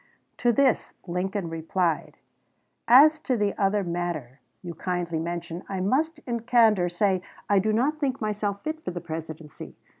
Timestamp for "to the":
3.19-3.53